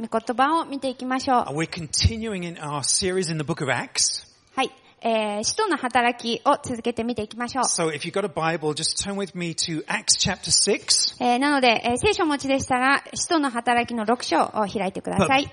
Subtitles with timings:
[0.00, 1.44] 御言葉を見ていきましょう。
[4.54, 4.70] はい。
[5.00, 7.64] えー、使徒の働きを続けて見ていきましょう。
[7.64, 7.92] So、
[11.20, 15.50] え、なので、えー、聖書を持ちでしたら、使徒の働きの6章を開いてください。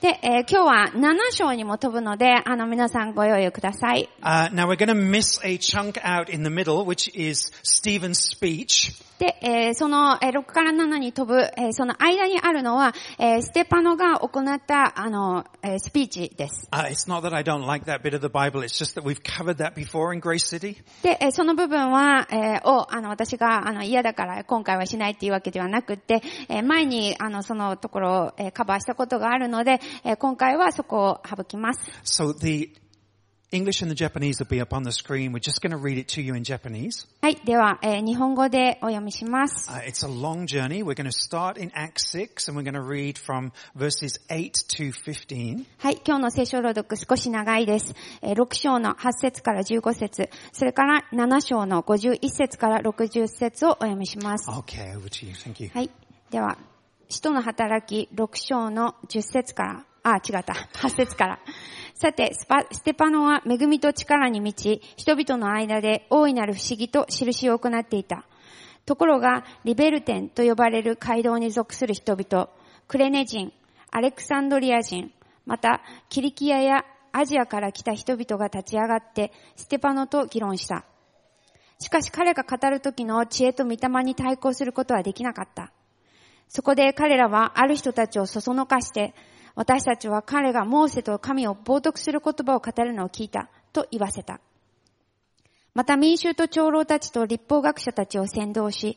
[0.00, 4.08] で、えー、今日は7章にも飛ぶので、あの、皆さんご用意ください。
[4.22, 8.92] Uh, now we're gonna miss a chunk out in the middle, which is Stephen's speech.
[9.18, 16.68] で、えーその、えー6から7に飛ぶ、えーその間にあるのは、えーステパノが行った、あの、えースピーチです。
[16.72, 19.22] Uh, it's not that I don't like that bit of the Bible, it's just that we've
[19.22, 20.76] covered that before in Grace City.
[21.02, 31.80] で、えーその部分は、えーを、あの、私が、あの、嫌だから今回はしないっていうわけではなくって、えー前に、あの、そのところを、えーカバーしたことがあるので、えー今回はそこを省きます。
[32.04, 32.72] So the
[33.54, 35.32] English and the Japanese will be up on the screen.
[35.32, 37.06] We're just going to read it to you in Japanese.
[37.22, 37.36] はい。
[37.44, 39.70] では、えー日本語でお読みします。
[39.70, 40.82] Uh, it's a long journey.
[40.82, 44.52] We're going to start in Acts 6 and we're going to read from verses 8
[44.76, 45.66] to 15.
[45.78, 46.00] はい。
[46.04, 47.94] 今日の聖書朗読少し長いです。
[48.22, 54.50] えー6章の8節から15節それから7章の51節から60節をお読みします。
[54.50, 55.32] Okay, over to you.
[55.32, 55.70] Thank you.
[55.72, 55.90] はい。
[56.30, 56.58] では、
[57.08, 61.38] 使徒の働き6章の10節から、あ、違った、8節から。
[61.94, 68.26] さて、ス、ステパノは恵みと力に満ち、人々の間で大いなる不思議と印を行っていた。
[68.84, 72.50] ところが、リベルテンと呼ばれる街道に属する人々、
[72.86, 73.50] クレネ人、
[73.90, 75.10] アレクサンドリア人、
[75.46, 80.84] また、キリキアやアジアから来た人々が立ち上がって、ステパノと議論した。
[81.78, 85.72] しかし彼が語る時の知恵と御霊に対抗することはできなかった。
[86.48, 89.14] そこで彼らはある人たちをそそのかして、
[89.54, 94.40] 私たちは彼がモーセと神を冒涜する言葉を語るのを聞いたと言わせた。
[95.74, 98.96] また民衆と長老たちと立法学者たちを先導し、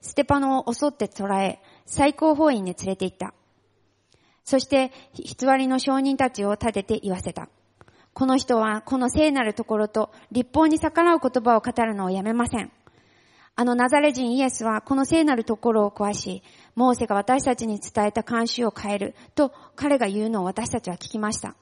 [0.00, 3.34] ステパノを襲って捕らえ、最高法院に連れて行った。
[4.44, 7.48] そして、偽りの証人たちを立てて言わせた。
[8.12, 12.70] この人は、この聖なるところと立法に逆らう言葉を語るのをやめません。
[13.58, 16.42] あのナザレ人イエスはこの聖なるところを壊し、
[16.76, 21.56] モーセが私たちに伝えた慣習を変えると彼が言うのを私たちは聞きました。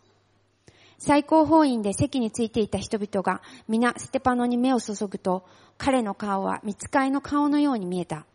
[0.98, 8.26] 最高法院で席についていた人々が皆ステパノに目を注ぐと、彼の顔は見つかいの顔のように見えた。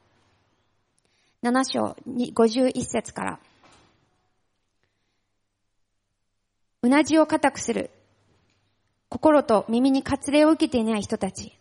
[1.43, 3.39] 7章に51節から。
[6.81, 7.89] うなじを固くする。
[9.09, 11.53] 心と耳に割礼を受けていない人たち。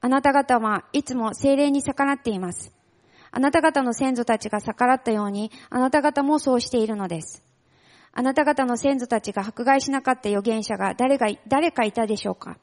[0.00, 2.72] あなた方はいつも精霊に逆らっています。
[3.32, 7.42] あなた方の先祖たちが逆らったように、あなた方もそうしているのです。
[8.12, 12.58] あなた方の先祖たちが迫害しなかった預言者が誰が、誰かいたでしょうか？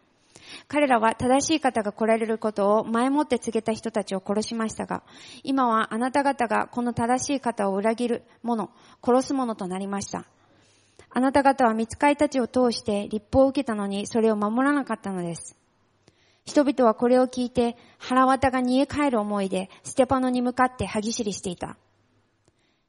[0.68, 5.02] 彼らは正しい方が来られることを前もって告げた人たちを殺しましたが、
[5.44, 8.69] 今はあなた方がこの正しい方を裏切る者、
[9.03, 10.25] 殺す者となりました。
[11.09, 15.56] あなた方は見つかいたちを通して立法を受けたのにそれを守らなかったのです。
[16.50, 21.78] 人々はこれを聞いて腹渡が煮え返る思いでステパノに向かって歯ぎしりしていた。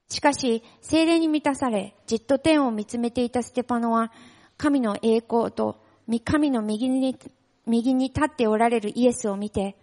[0.09, 4.13] しかし、精霊に満たされ、じっと天を見つめていたステパノは、
[4.57, 5.77] 神の栄光と
[6.25, 7.19] 神の右に、
[7.67, 9.77] 右に立っておられるイエスを見て、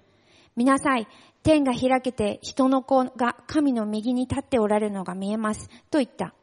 [0.55, 1.07] 見なさい、
[1.43, 6.33] 天が開けて人の子が神の右に立っておられるのが見えます、と言った。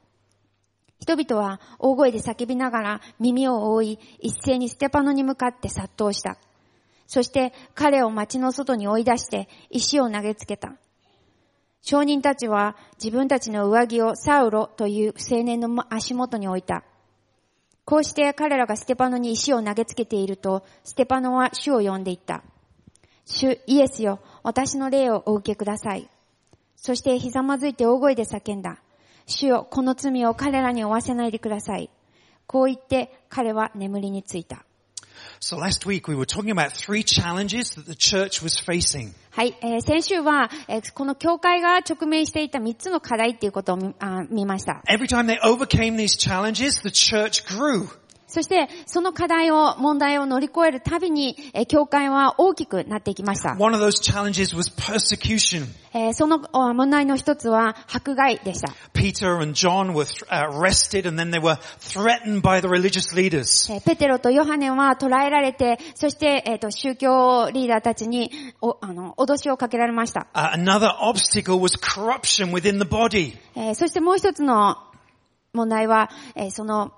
[1.00, 6.38] 人々は大声で叫びながら耳を覆い、一斉にステパノに向かって殺到した。
[7.06, 10.76] そして彼を町の外に追い出して石を投げつけた。
[11.82, 16.82] 証人たちは自分たちの上着をサウロという青年の足元に置いた。
[17.84, 22.42] こうして彼らがステパノに石を投げつけていると、ステパノは主を呼んでいった。
[23.26, 26.08] 主イエスよ、私の霊をお受けください。
[26.76, 28.78] そしてひざまずいて大声で叫んだ。
[29.26, 31.90] 主よ、この罪を彼らに負わせないでください。
[32.46, 34.64] こう言って彼は眠りについた。
[35.40, 39.14] So last week we were talking about three challenges that the church was facing.
[39.30, 44.82] はい、えー先週は、えーこの教会が直面していた3つの課題っていうことを見あ見ました。
[44.88, 47.88] Every time they overcame these challenges, the church grew.
[48.34, 53.54] そして、その課題を、問題を乗り越えるたびに、え、教会は大きくなっていきました。
[55.94, 56.40] え、その
[56.74, 58.72] 問題の一つは、迫害でした。
[63.84, 69.14] ペテロとヨハネは捕らえられて、そして、えー、と宗教リーダーたちに脅されし。
[69.16, 70.26] 脅しをかけられました。
[73.54, 74.78] え、そしてもう一つの
[75.54, 76.92] 問題は、え、その、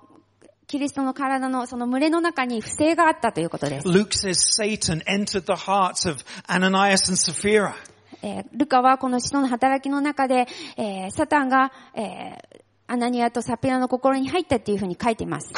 [0.67, 3.87] キリストの体のその群れの中に不正があったということです。
[3.87, 7.73] Luke says Satan entered the hearts of Ananias and Sapphira.
[8.21, 15.51] えールカはこの使徒の働きの中で、えーサタンが、えーアナニアとサピラの心に入ったというふうに書いています。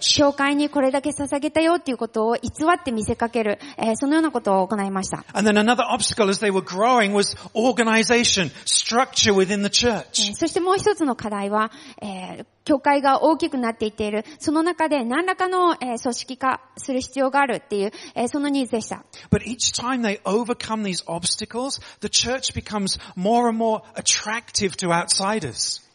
[0.00, 3.60] 教会にこれだけ捧げたよということを偽って見せかける、
[3.94, 5.24] そのようなことを行いました。
[10.34, 11.70] そしてもう一つの課題は、
[12.64, 17.92] 教会が大きくなっていっている、その中で何らかの組織化する必要があるっていう、
[18.28, 19.04] そのニーズでした。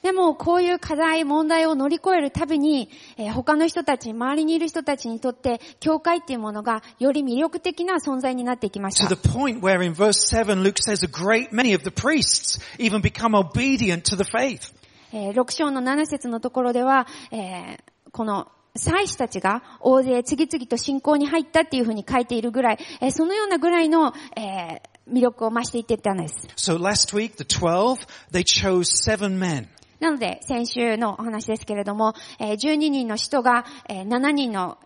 [0.01, 2.89] でも、こういう課題、問題を乗り越えるたびに、
[3.33, 9.09] 他の人たち、周りにいる人たちにとって、教会っていうものが、より魅力的な存在になっていきました。
[15.13, 17.79] えー6章の7節のところでは、えー
[18.11, 26.35] この祭司たちが大勢次々と信仰に入ったっていうふうに書いているぐらい、えーそのようなぐらいの、えー魅力を増していってたんです。
[26.55, 29.67] So last week, the 12, they chose seven men.
[29.99, 34.77] なので、先週のお話ですけれども、えー12人の人が、えー7人の、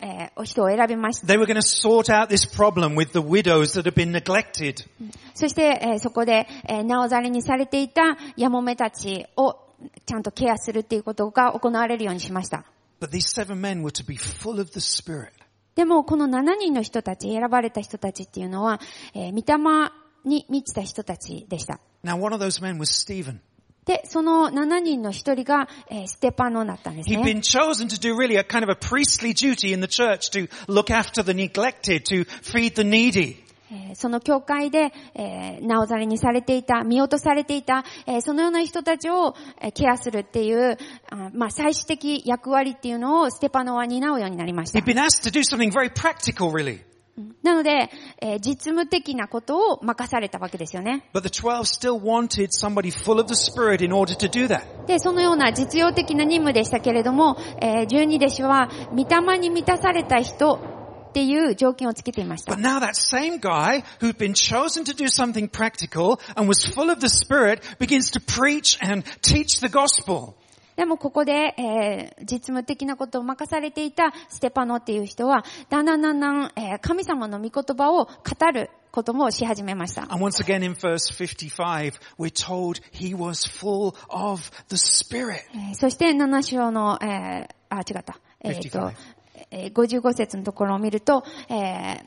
[0.44, 1.28] 人を選びました。
[1.28, 4.86] They were going to sort out this problem with the widows that had been neglected.
[5.36, 9.58] そして、えーそこで、えー、なおざりにされていたヤモメたちを
[10.06, 12.66] ちゃんとケアするっていうことが行われるようにしました。
[15.76, 18.80] でも、この7人の人たち、選ばれた人たちっていうのは、
[19.34, 19.92] 見たま
[20.24, 21.80] に満ちた人たちでした。
[22.04, 22.62] Now, one of those
[23.86, 25.68] で、その7人の1人が、
[26.08, 27.18] ステパノだったんですね。
[33.74, 40.78] えーその教会で、えー、なおざりにされていた、見落とされていた、えーそのような人たちを、えーケアするっていう、
[41.10, 44.86] あまあ、最終的役割っていうのをステパノは担うようになりました He'd。
[44.86, 46.82] been asked to do something very practical really.
[47.44, 47.92] なので、
[48.22, 51.08] えー実務的なことを任されたわけですよね。
[51.14, 54.86] But the 12 still wanted somebody full of the Spirit in order to do that.
[54.88, 60.60] で、そのような実用的な任務でしたけれども、えー十二弟子は、御霊に満たされた人
[61.14, 62.56] っていう条件をつけていました。
[70.76, 76.52] でもここで、実務的なことを任されていたステパノっていう人は、だんだんだんだん、
[76.82, 78.72] 神様の御言葉を語る。
[78.94, 80.06] こともし始めました。
[85.74, 88.20] そして七章の、え、あ、違った。
[89.54, 92.04] えー55節のところを見ると、えー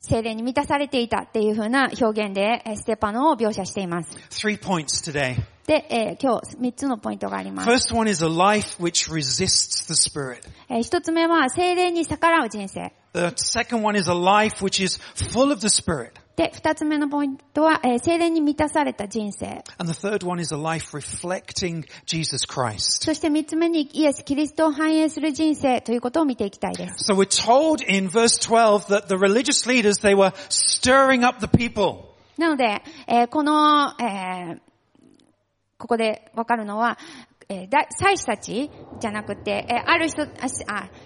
[0.00, 4.16] 精霊に満たされていたっていう風な表現で、えーステパノを描写しています。
[4.30, 5.42] Three points today.
[5.66, 7.68] で、えー今日3つのポイントがあります。
[7.68, 10.38] First one is a life which resists the Spirit.
[10.68, 12.92] えー一つ目は精霊に逆らう人生。
[13.12, 16.12] The second one is a life which is full of the Spirit.
[16.38, 19.64] で、二つ目のポイントは、えー精霊に満たされた人生。
[19.78, 23.04] And the third one is a life reflecting Jesus Christ.
[23.04, 27.10] そして三つ目にイエス・キリストを反映する人生ということを見ていきたいです。
[27.12, 32.04] So we're told in verse 12 that the religious leaders, they were stirring up the people.
[32.38, 34.60] なので、えーこの、えー
[35.76, 36.98] ここでわかるのは、
[37.48, 38.70] えーだ祭司たち
[39.00, 40.28] じゃなくて、えーある人あ、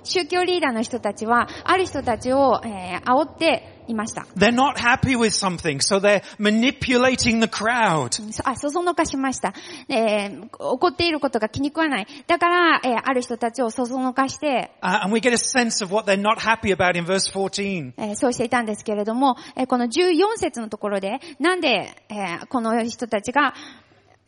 [0.04, 4.26] 宗教リーダーの人たちは、ある人たちを、えー煽っていました。
[4.36, 8.10] They're not happy with something, so they're manipulating the crowd.
[8.32, 9.54] そあ、そそのかしました。
[9.88, 12.06] えー怒っていることが気に食わない。
[12.26, 17.92] だから、えーある人たちをそそのかして、Uh, and we get a sense of what they're not happy about in verse 14.
[17.96, 23.54] えーそうしていたんですけれども、えーこの14節のところで、なんで、えーこの人たちが、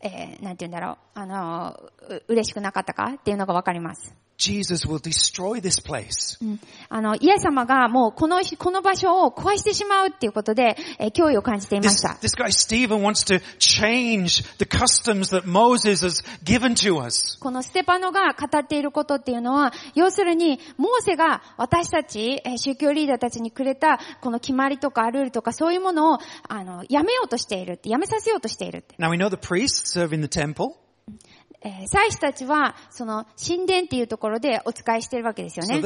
[0.01, 4.13] えーなんて言うんだろう、あのー、う嬉しくなかったかっていうのがわかります。
[4.37, 6.37] Jesus will destroy this place.
[6.41, 12.17] うんあの、イエス様がもうこの、この場所を壊してしまうっていうことで、えー脅威を感じていま This, した。
[12.21, 17.39] this guy Stephen wants to change the customs that Moses has given to us.
[17.39, 26.17] このステパノが語っていることっていうのは、要するに、モーセが私たち、えー宗教リーダーたちにくれた、この決まりとかルールとかそういうものを、
[26.49, 28.83] あの、やめようとしているやめさせようとしている。
[28.99, 30.84] Now we know the priests serve in the temple.
[31.65, 35.81] えー、祭司たちは、その、神殿っていうところでお使いしているわけですよね。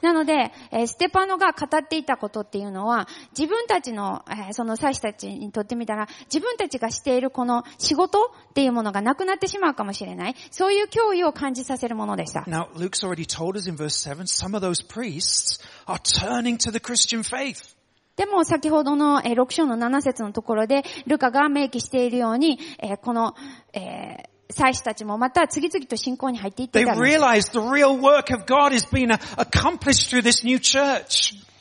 [0.00, 0.52] なので、
[0.86, 10.36] ステパノが語っていたことっていうのは、自分たちの、その祭司たちにとってみたら、自分たちがしているこの仕事っていうものがなくなってしまうかもしれない。
[10.52, 12.44] そういう脅威を感じさせるものでした。
[18.16, 22.58] でも先ほどの6章の7節のところで、ルカが明記しているように、
[23.02, 23.34] この、
[23.72, 27.00] えー祭司たちもまた次々と信仰に入っていってたんです。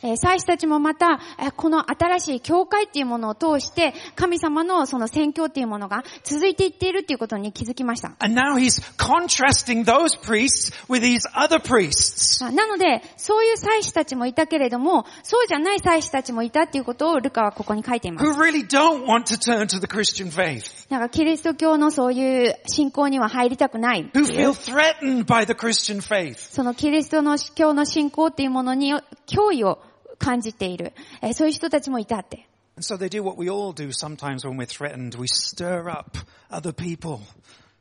[0.03, 8.13] えー祭司たちもまた、えーこの新しい教会っていうものを通して、神様のその宣教っていうものが続いていっているっていうことに気づきました。
[8.19, 12.43] And now he's contrasting those priests with these other priests.
[12.45, 18.27] あなので、そういう祭司たちもいたけれども、そうじゃない祭司たちもいたっていうことをルカはここに書いています。
[18.27, 25.45] who really don't want to turn to the Christian faith, なんかキリスト教のそういう信仰には入りたくないい who う feel threatened by
[25.45, 26.35] the Christian faith.
[26.37, 28.93] そのキリストの教の信仰っていうものに
[29.27, 29.79] 脅威を
[30.21, 30.93] 感じている。
[31.21, 32.47] えーそういう人たちもいたって。
[32.79, 35.19] So they do what we all do sometimes when we're threatened.
[35.19, 36.17] We stir up
[36.49, 37.19] other people.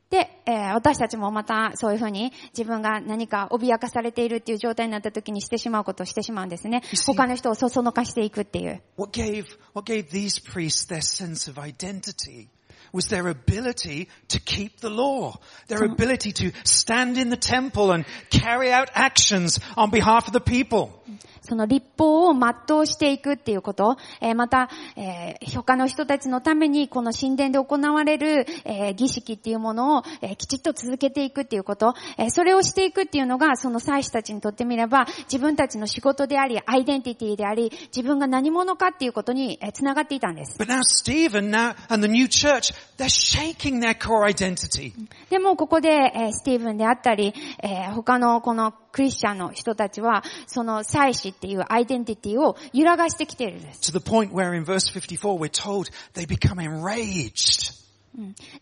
[0.09, 6.81] で、えー私たちもまたそういうふうに自分が何か脅かされているっていう状態になった時にしてしまうことをしてしまうんですね。
[7.05, 8.81] 他の人をそそのかしていくっていう。
[8.97, 12.47] What gave, what gave these priests their sense of identity
[12.93, 18.05] was their ability to keep the law, their ability to stand in the temple and
[18.29, 21.00] carry out actions on behalf of the people.
[21.41, 40.57] その立法を全うしていくっていうこと、えーまた、えー他の人たちのためにこの神殿で行われる、えー儀式っていうものを、えーきちっと続けていくっていうこと、えーそれをしていくっていうのが、その祭司たちにとってみれば、自分たちの仕事であり、アイデンティティであり、自分が何者かっていうことに、えーつながっていたんです。
[40.59, 44.93] But now Stephen now and the new church, they're shaking their core identity.
[45.29, 53.91] でもここで、えースティーブンであったり、えー他のこのクリスチャンの人たちは、その祭司っていうアイデンティティを揺らがしてきているんです。
[53.91, 57.73] To the point where in verse 54 we're told they become enraged.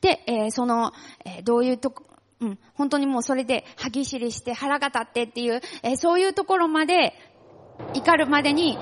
[0.01, 0.93] で、えーその、
[1.25, 2.03] えーどういうとこ、
[2.41, 7.13] うん、本当にもうそれで歯ぎしりして腹が立ってっていう、えーそういうところまで、
[7.93, 8.77] 怒るまでに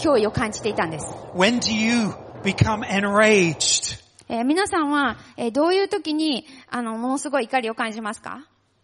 [0.00, 1.06] 脅威を感じていたんです。
[1.34, 2.10] When do you
[2.44, 3.98] become enraged?
[4.28, 8.46] えー皆さんは、えーどういう時に、あの、ものすごい怒りを感じますか？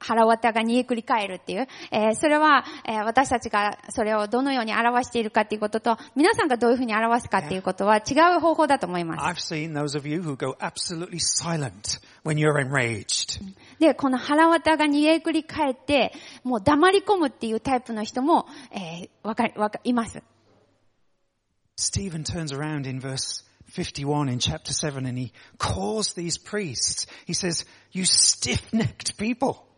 [0.00, 1.68] 腹渡が逃げくり返るっていう。
[1.92, 9.54] え、それは、え、私たちがそれをどのように表しているかっていうことと、皆さんがどういうふうに表すかっていうことは違う方法だと思います。
[13.78, 16.12] で、この腹渡が逃げくり返って、
[16.44, 20.22] もう黙り込むっていうタイプの人も、え、わかり、わか、います。
[21.76, 27.06] スティーブン turns around in verse 51 in chapter 7 and he calls these priests.
[27.26, 29.69] He says, you stiff-necked people.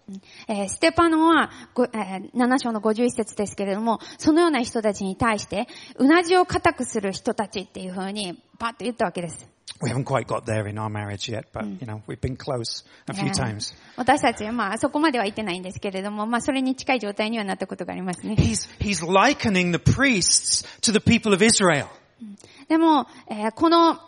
[0.49, 9.49] えーステパノは、ごえー7章の51節ですけれども、そのような人たちに対して、うなじを固くする人たちっていう風に、パッと言ったわけです。
[9.83, 13.15] We haven't quite got there in our marriage yet, but you know, we've been close a
[13.15, 13.75] few えー times.
[13.97, 18.35] 私たち、まあ、そこまでは言ってないんですけれども、まあ、それに近い状態にはなったことがありますね。
[18.35, 21.87] He's, he's likening the priests to the people of Israel.
[22.69, 23.99] でも、えーこの、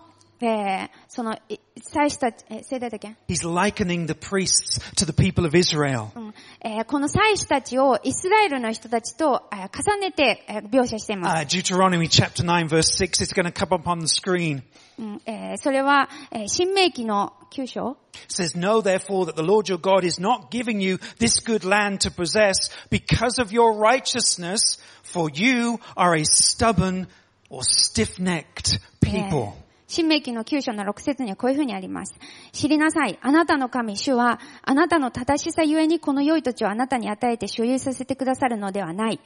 [0.44, 6.12] えーその、い祭司たち、えー、聖代だっけ He's likening the priests to the people of Israel.
[6.16, 11.44] うんえーこの祭司たちをイスラエルの人たちと、えー重ねて、えー描写しています。
[11.44, 14.64] Uh, Deuteronomy chapter 9 verse 6 is going to come up on the screen.
[14.98, 21.40] うんえーそれは、えー新明記の9章 It says, Know therefore that the Lord your God is not giving you this
[21.42, 27.08] good land to possess because of your righteousness, for you are a stubborn
[27.50, 29.56] or stiff-necked people.
[29.95, 32.17] 新明記の9章の6節にはこういうふうにあります。
[32.51, 33.17] 知りなさい。
[33.23, 39.21] あなたの神主は、あなたの正しさゆえにこの良い土地をあなたに与えて所有させてくださるのではない。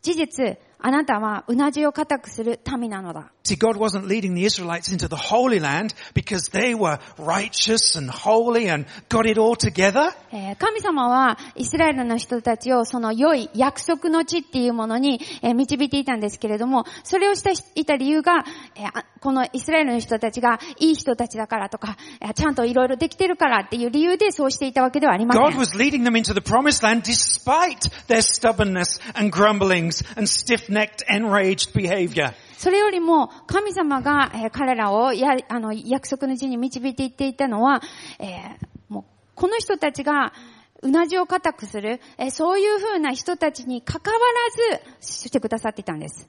[0.00, 3.32] 事実、あなたはうなじを固くする民なのだ。
[3.44, 8.68] See, God wasn't leading the Israelites into the Holy Land because they were righteous and holy
[8.68, 10.12] and got it all together.
[10.32, 18.44] えー神様はイスラエルの人たちをその良い約束の地っていうものに、えー導いていたんですけれども、それをしたいた理由が、
[19.20, 25.58] このイスラエルの人たちがいい人たちだからとか、えーちゃんといろいろできてるからっていう理由でそうしていたわけではありませ God ん。
[25.58, 30.28] was leading them into the promised land despite their stubbornness and grumblings and
[30.68, 32.32] stiff-necked, enraged behavior.
[32.56, 37.80] それよりも、神様が、えー彼らをや、あの、約束の地に導いていっていたのは、
[38.18, 40.32] えーもう、この人たちが、
[40.80, 44.18] うなじを固くする、え、そういうふうな人たちにかかわ
[44.70, 46.26] らずしてくださっていたんです。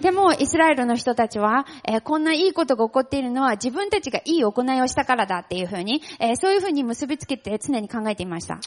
[0.00, 8.60] でも、イスラエルの人たちは、え、こんない,いことが起こっているのは自分たちがい,い行いをしたからだっていうふうに、え、そういうふうに結びつけて常に考えていました。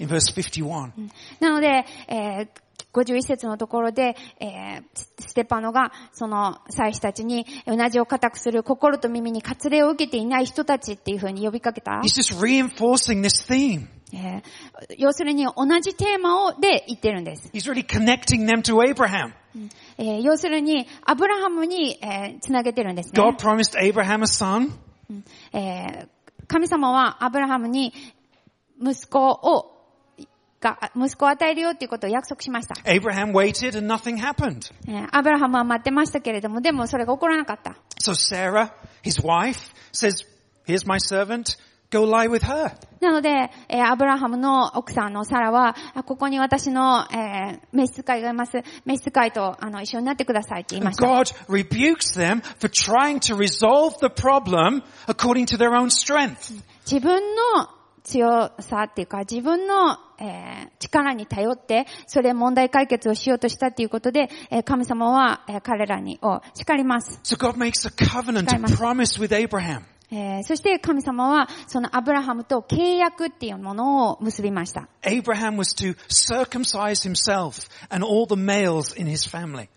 [0.00, 0.92] In verse 51,
[1.40, 2.48] なので、えー
[2.92, 12.00] 51節のところで、えーステパノが、その、祭司たちに、うなじを固くする心と耳に割礼を受けていない人たちっていうふうに呼びかけた。
[12.02, 13.86] he's just reinforcing this theme.
[14.12, 14.42] えー
[14.98, 17.48] 要するに同じテーマをで言ってるんです。
[17.54, 19.32] He's really connecting them to Abraham.
[19.96, 23.22] えー要するに、アブラハムに、えーつなげてるんですね。
[23.22, 24.72] God promised Abraham a son.
[25.54, 26.08] えー
[26.48, 27.94] 神様はアブラハムに
[28.80, 29.68] 息子を、
[30.60, 32.74] が、息子を与えるよっていうことを約束しました。
[32.88, 34.72] Abraham waited and nothing happened.
[34.88, 37.76] えーアブラハムは待ってましたけれども、でもそれが起こらなかった。
[38.00, 38.70] So Sarah,
[39.02, 39.58] his wife,
[39.92, 40.24] says,
[40.66, 41.56] here's my servant,
[41.90, 42.72] go lie with her.
[43.00, 48.62] なので、えーアブラハムの奥さんのサラは、あここに私の、えー召使いがいます。
[48.84, 51.06] 召使いと、あの、一緒になってくださいって言いま And した。
[51.08, 56.54] God rebukes them for trying to resolve the problem according to their own strength.
[56.86, 57.68] 自分の
[58.02, 67.20] 強さっていうか、自分の、えー力に頼って、それ問題解決をしようとしたっていうことで、えー神様は、えー彼らに、を叱ります。
[67.22, 68.82] So God makes a covenant, a 使います。
[68.82, 69.82] promise with Abraham.
[70.10, 74.88] えーそして神様は、そのアブラハムと契約っていうものを結びました。
[75.02, 79.68] Abraham was to circumcise himself and all the males in his family.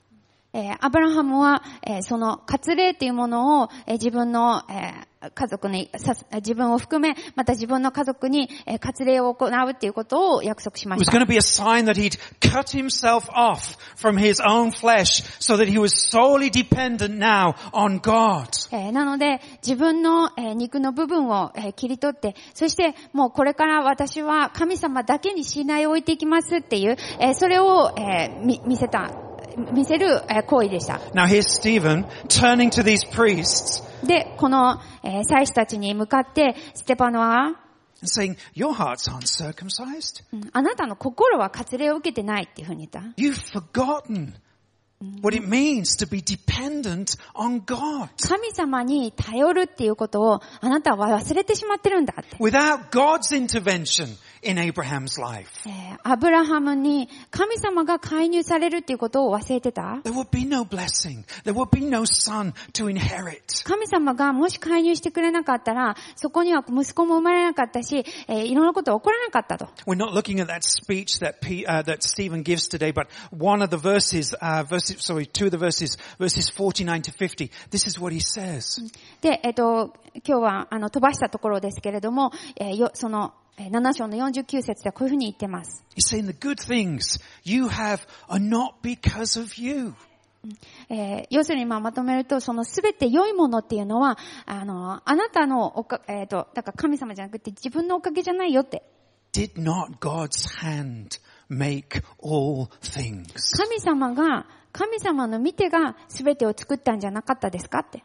[0.53, 5.89] えーアブラハムは、えーその割礼っていうものを、えー自分の、えー家族に
[6.33, 11.25] 自分を含め、また自分の家族に、えー割礼を行うっていうことを約束しま It し was た going。
[11.25, 15.79] to be a sign that he'd cut himself off from his own flesh so that he
[15.79, 18.47] was solely dependent now on God.
[18.71, 27.93] えーなので、自分の、えー肉の部分を、えー切り取って、そしてもうこれから私は神様だけに信頼を置いていきますっていう、えーそれを、
[28.65, 29.11] 見せた、
[29.73, 30.95] 見せる、えー行為でした。
[31.13, 37.59] Now here's Stephen turning to these priests で、この、えー祭司たちに向かって、ステパノは、
[38.03, 40.23] saying, your hearts aren't circumcised.
[40.33, 43.21] うんあなたの心は割礼を受けてないっていうふうに言った。
[43.21, 44.33] You've forgotten
[45.21, 48.09] what it means to be dependent on God.
[48.17, 52.37] 神様に頼るっていうことをあなたは忘れてしまってるんだって。
[52.37, 54.07] Without God's intervention
[54.45, 61.23] in Abraham's life, えーアブラハムに神様が介入されるっていうことを忘れてた there would be no blessing.
[61.43, 63.63] There would be no son to inherit.
[63.65, 69.65] 神様がもし介入してくれなかったら、そこには息子も生まれなかったし、えーいろんなことが起こらなかったと。
[69.85, 73.69] We're not looking at that speech that P, uh, that Stephen gives today, but one of
[73.69, 77.49] the verses, uh, verses, sorry, two of the verses, verses 49 to 50.
[77.71, 78.81] This is what he says.
[79.21, 79.93] で、えっ、と、
[80.25, 85.83] 今日はあの飛ばしたところですけれども、えーよその、えー7章の49節ではこういうふうに言ってます。
[85.95, 89.93] He's saying the good things you have are not because of you.
[90.89, 98.83] えー要するにまあまとめると、そのすべて良いものっていうのは、あの、あなたのおか、えっ、と、だから神様じゃなくて自分のおかげじゃないよって。
[99.33, 103.33] Did not God's hand make all things?
[103.57, 108.01] 神様が、神様の見てが全てを作ったんじゃなかったですかって。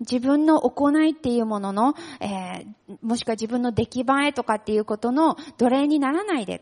[0.00, 6.58] 自分の行いっていうものの、えー、もしくは自分の出来栄えとかっていうことの奴隷にならないで。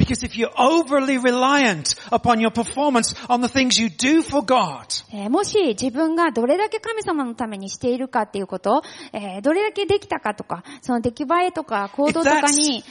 [5.31, 12.85] もし自分がどれだけ神様のためにしているかっていうこと、えー、どれだけできたかとか、その出来栄えとか行動とかに、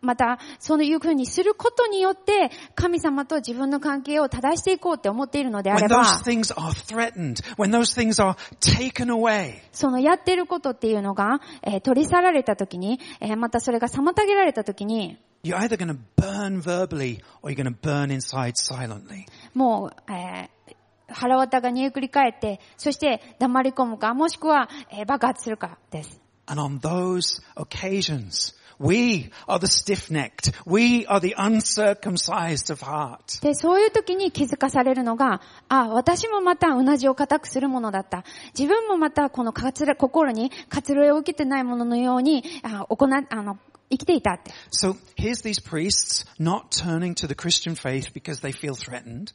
[0.00, 6.04] また、そういうふうにすることによって、神様と自分の関係を正していこうと思っているのであれば、
[9.72, 11.40] そのやっていることっていうのが、
[11.82, 12.98] 取り去られたときに、
[13.36, 15.18] またそれが妨げられたときに、
[19.54, 20.12] もう、
[21.08, 24.68] 腹渡が煮えくり返って、そして黙り込むか、もしくは、
[25.06, 26.25] 爆発するかです。
[26.46, 30.52] And on those occasions, we are the stiff-necked.
[30.66, 33.40] We are the uncircumcised of heart.
[33.42, 38.24] で、そういう時に気づかされるのが、あ、私もまたうなじを固くするものだった。
[38.56, 43.58] 自分もまたこのかつれ心に活礼を受けてないもののように、あ行あの、
[43.90, 44.52] 生きていたって。
[44.72, 49.32] So here's these priests not turning to the Christian faith because they feel threatened.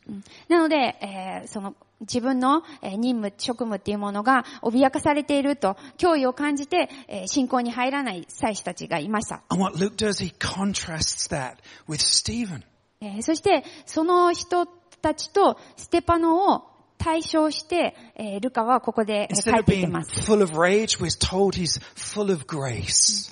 [0.49, 9.43] なので、えーその自分のえー任務、職務っていうものが脅かされていると、脅威を感じて、えー信仰に入らない祭司たちがいました。
[9.49, 12.63] And what Luke does, he contrasts that with Stephen.
[13.01, 14.65] えーそして、その人
[15.01, 16.63] たちとステパノを
[16.97, 20.11] 対象して、えールカはここでえー書 Instead い of ていって being ます。
[20.21, 23.31] full of rage, we're told he's full of grace.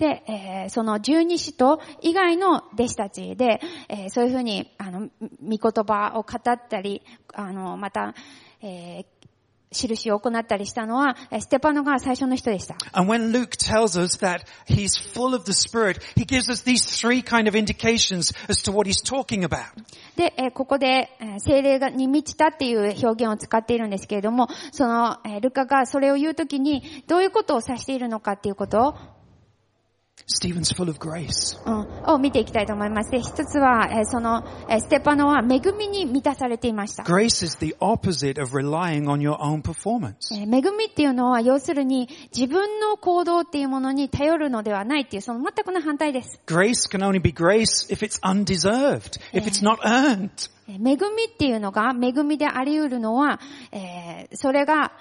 [0.00, 5.10] で、えーその十二使徒以外の弟子たちで、えーそういうふうに、あの、
[5.46, 7.02] 御言葉を語ったり、
[7.34, 8.14] あの、また、
[8.62, 9.06] えー
[9.72, 12.76] 印を行ったりしたのは、えーステパノが最初の人でした。
[12.92, 17.22] And when Luke tells us that he's full of the Spirit, he gives us these three
[17.22, 19.66] kind of indications as to what he's talking about.
[20.16, 28.94] で、えーここで、えー精霊がに満ちたっていう表現を使っているんですけれども、その、えールカがそれを言うときに、どういうことを指しているのかっていうことを、
[30.26, 31.58] Stephen's full of grace.
[31.66, 33.10] うんを見ていきたいと思います。
[33.10, 37.02] で、一つは、えーその、えーステパノは恵みに満たされていました。
[37.02, 40.34] Grace is the opposite of relying on your own performance.
[40.34, 46.40] えー恵みっていうのは、要するに、自分の行動っていうものに頼るのではないっていう、その全くの反対です。
[46.46, 50.50] Grace can only be grace if it's undeserved, if it's not earned.
[50.68, 53.40] えー恵みっていうのが、恵みであり得るのは、
[53.72, 54.92] えーそれが、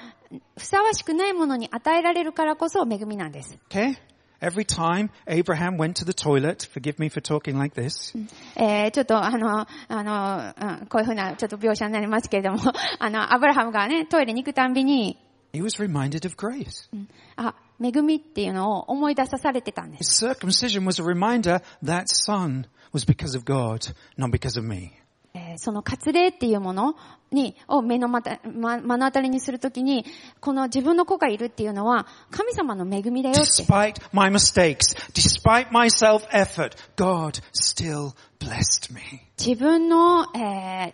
[0.58, 3.58] ふさわしくないものに与えられるからこそ恵みなんです。
[3.69, 3.95] Okay?
[4.40, 8.14] Every time Abraham went to the toilet, forgive me for talking like this,
[8.57, 12.59] えーちょっとあの、あの、うんこういうふうなちょっと描写になりますけれども、
[12.98, 15.18] あの、アブラハムがね、トイレに行くたんびに、
[15.54, 16.90] he was reminded of grace.
[17.37, 20.26] あ、恵みっていうのを思い出さされてたんです。
[20.26, 24.90] His circumcision was a reminder that son was because of God, not because of me.
[25.33, 26.96] えーその割礼っていうもの
[27.31, 30.05] に、を目のまた、ま、目の当たりにするときに、
[30.39, 33.63] この自分の子がいるっていうのは、神様の恵みだよって。
[33.63, 39.01] Despite my mistakes, despite my self-effort, God still blessed me.
[39.37, 40.93] 自分の、え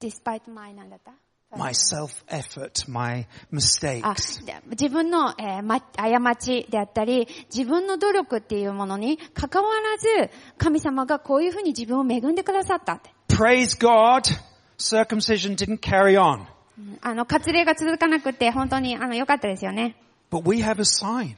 [0.00, 1.12] despite my なんだった
[1.56, 4.44] ？My self-effort, my あ mistakes.
[4.44, 13.10] で自分の、えーま、過ちであったり、自分の努力っていうものに関わらず、神様がこういうふうに自分を恵んでくださったって。
[13.28, 14.22] Praise God,
[14.78, 16.46] circumcision didn't carry on.
[17.00, 19.96] あの、割礼が続かなくて、本当に、あの、良かったですよね。
[20.30, 21.36] But we have a sign.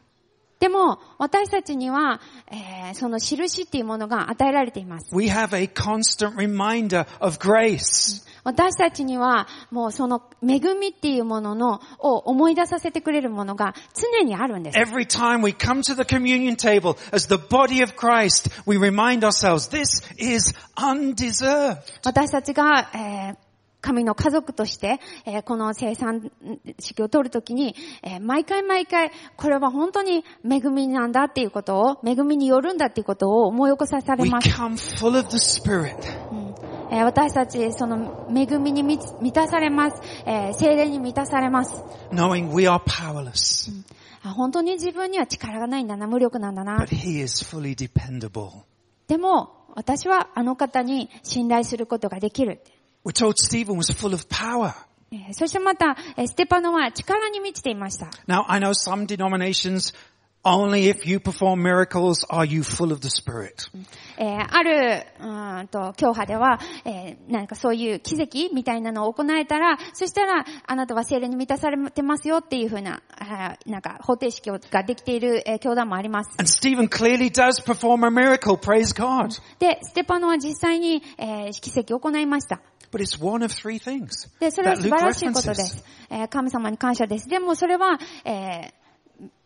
[0.61, 5.14] でも、私たちには、えーその印っていうものが与えられています。
[5.14, 8.27] We have a constant reminder of grace.
[8.44, 14.79] 私たちには、もうその恵みっていうものの、を思い出させてくれるものが常にあるんです。
[14.79, 19.71] Every time we come to the communion table as the body of Christ, we remind ourselves
[19.71, 21.79] this is undeserved.
[22.05, 23.48] 私たちが、えー
[23.81, 26.31] 神の家族として、えーこの生産
[26.79, 34.49] 式を取るときに、えー毎回毎回、これは本当に恵みなんだっていうことを、恵みによるんだっていうことを思い起こさされます。
[34.49, 35.95] come full of the Spirit.
[36.91, 40.01] えー私たち、その恵みに満たされます。
[40.27, 41.83] えー精霊に満たされます。
[42.11, 43.71] knowing we are powerless,
[44.25, 46.88] あ本当に自分には力がないんだな、無力なんだな but。
[46.88, 48.51] He is fully dependable.
[49.07, 52.61] でも、私はあの方に信頼することができる。
[53.05, 54.75] We're told Stephen was full of power.
[55.11, 58.11] えーそしてまた、えーステパノは力に満ちていました。
[58.27, 59.95] Now, I know some denominations,
[60.45, 63.71] only if you perform miracles are you full of the Spirit.
[64.19, 73.01] えーある、うーんと、教派では、えーなんかそういう奇跡みたいなのを行えたら、そしたら、あなたは精霊に満たされてますよっていうふうな、
[73.65, 76.31] なんか方程式ができている、えー教団もあります。
[76.39, 79.41] And Stephen clearly does perform a miracle, praise God.
[79.59, 82.61] で、ステパノは実際に、えー奇跡を行いました。
[84.51, 85.85] それは素晴らしいことです。
[86.31, 87.29] 神様に感謝です。
[87.29, 87.98] でもそれは、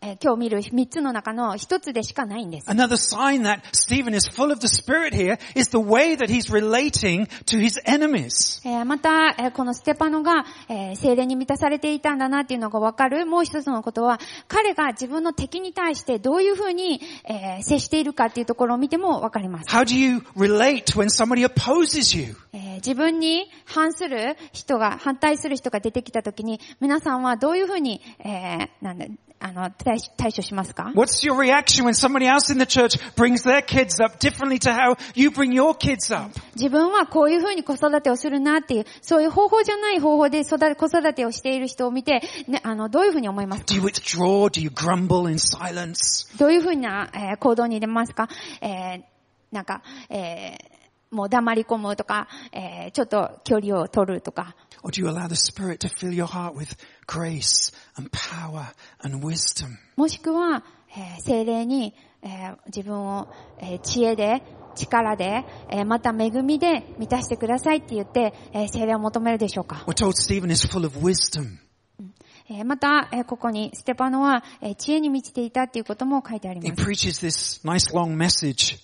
[0.01, 2.69] えー今日見る三つの中の一つでしかないんです。
[2.69, 7.25] Another sign that Stephen is full of the Spirit here is the way that he's relating
[7.45, 8.61] to his enemies.
[8.67, 13.25] えーまた、えーこのステパノが、えー精霊に満たされていたんだなっていうのがわかる。
[13.25, 19.69] もう一つのことは、彼が自分の敵に対してどういうふうに、えー接しているかっていうところを見てもわかります。
[19.75, 22.35] How do you relate when somebody opposes you?
[22.53, 29.05] えー自分に反する人が、反対する人が出てきたときに、皆さんはどういうふうに、えーなんだ、
[29.45, 34.71] あの、対処対処しますか What's your reaction when somebody else in the church brings their kids up differently to
[34.73, 36.31] how you bring your kids up?
[36.55, 44.49] 自分はこういうふうに子育てをするなっていう、そういう方法じゃない方法で育子育てをしている人を見て、ね、あの、どういうふうに思いますか Do you withdraw?
[44.49, 46.37] Do you grumble in silence?
[46.39, 48.29] どういうふうな、えー行動に出ますか
[48.61, 49.01] えー
[49.51, 50.73] なんか、えー
[51.11, 56.75] もう黙り込むとか、えーちょっと距離を取るとか、Or do you allow the Spirit to fill your heart with
[57.07, 59.77] grace and power and wisdom?
[59.95, 60.63] もしくは、
[60.95, 63.27] えー精霊に、えー自分を、
[63.59, 64.41] えー知恵で、
[64.75, 71.57] 力で、えーまた恵みで満たしてくださいって言って、えー精霊を求めるでしょうか？We're told Stephen is full of wisdom.
[72.49, 76.83] えーまた、えーここにステパノは、えー知恵に満ちていたっていうことも書いてあり He ます。
[76.83, 78.77] preaches this nice long message.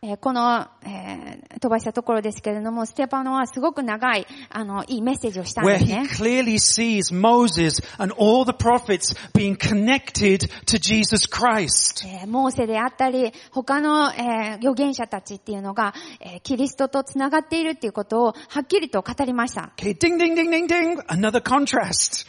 [0.00, 6.02] えーこの、えー飛ばしたところですけれども、ステパノはすごく長い、あの、いいメッセージをしたんです he ね。
[6.02, 12.06] clearly sees Moses and all the prophets being connected to Jesus Christ.
[12.06, 19.72] えーモーセであったり、他の、えー預言者たちっていうのが、えーキリストと繋がっているっていうことをはっきりと語りました。
[19.76, 21.00] Okay, ding, ding, ding, ding, ding.
[21.08, 22.26] Another contrast.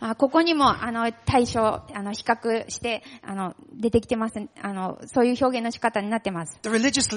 [0.00, 4.40] あここにも、あの、対象、あの、比較して、あの、出てきてます。
[4.62, 6.58] あの、そういう表現の仕方になってます。
[6.62, 7.09] The religious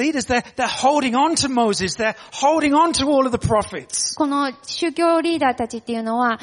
[4.17, 6.39] この宗教リーダーたちっていうのは、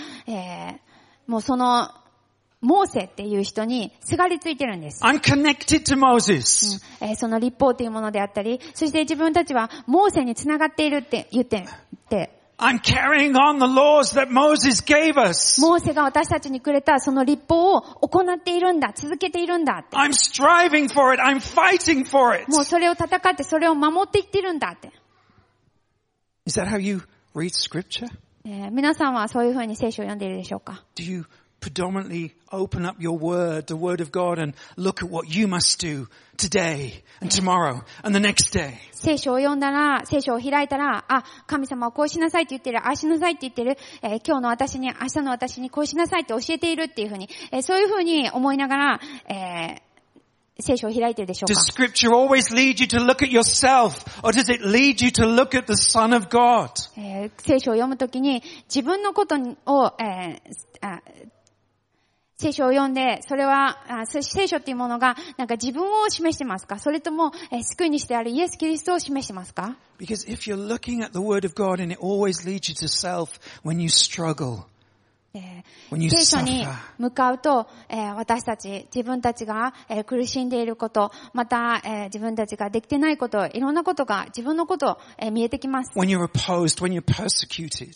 [1.26, 1.90] もうその、
[2.60, 5.00] モーセっていう人にすがりついてるんです。
[7.16, 12.39] その立法っていうものであったり、そして自分たちはモーセにつながっているって言っ、って。
[12.60, 15.60] I'm carrying on the laws that Moses gave us.
[15.62, 19.96] モーセが私たちにくれたその立法を行っているんだ、続けているんだって。
[19.96, 21.22] I'm striving for it.
[21.22, 22.50] I'm fighting for it.
[22.50, 24.92] もうそれを戦ってそれを守っていってるんだって。
[26.46, 27.00] Is that how you
[27.34, 28.08] read scripture?
[28.44, 31.26] えー皆さんはそういうふうに聖書を読んでいるでしょうか Do you
[31.60, 35.78] predominantly open up your word, the word of God, and look at what you must
[35.80, 38.78] do today and tomorrow and the next day?
[38.92, 49.90] 聖書を読んだら、聖書を開いたら、あ、神様はこうしなさいって言ってる、ああしなさいって言ってる、えー今日の私に、明日の私にこうしなさいって教えているっていうふうに、えーそういうふうに思いながら、えー
[50.62, 55.08] 聖書を開いているでしょう Does か scripture always lead you to look at yourself or does it lead you
[55.10, 56.68] to look at the son of God?
[56.98, 60.40] えー聖書を読むときに自分のことを、えー
[60.82, 61.00] あ
[62.40, 63.76] 聖書を読んで、それは、
[64.07, 66.79] 聖書っていうものが、なんか自分を示してますか？
[66.79, 73.38] それとも、えー救い主であるイエス・キリストを示してますか？Because if you're looking at the word of God and it always leads you to self
[73.62, 74.64] when you struggle,
[76.11, 76.66] 聖書に
[76.98, 85.90] 向かうと、えー私たち、自分たちが、えー苦しんでいること、また、えー自分たちができてないこと、いろんなことが自分のこと、えー見えてきます。
[85.94, 87.92] when you're opposed, when you're persecuted,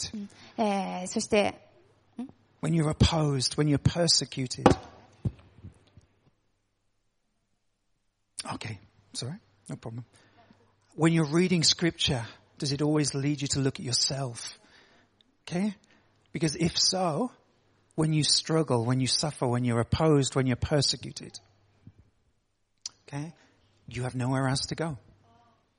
[0.59, 1.59] えーそして、
[2.65, 4.67] when you're opposed, when you're persecuted.
[8.55, 8.79] Okay,
[9.13, 9.35] sorry,
[9.69, 10.07] no problem.
[10.95, 12.25] When you're reading scripture,
[12.57, 14.59] does it always lead you to look at yourself?
[15.43, 15.75] Okay?
[16.33, 17.33] Because if so,
[17.97, 21.39] when you struggle, when you suffer, when you're opposed, when you're persecuted,
[23.07, 23.35] okay,
[23.89, 24.97] you have nowhere else to go.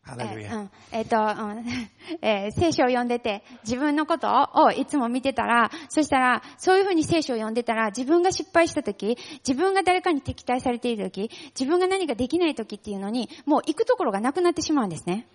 [0.07, 1.65] え.ーうんえっ、と、うん
[2.21, 15.27] えー聖書を読んでて、自分のことをいつも見てたら、そしたら、そういうふうに聖書を読んでたら、自分が失敗した時、自分が誰かに敵対されている時、自分が何かできない時っていうのに、もう行くところがなくなってしまうんですね。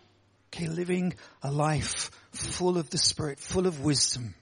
[0.53, 4.33] Okay, living a life full of the Spirit, full of wisdom.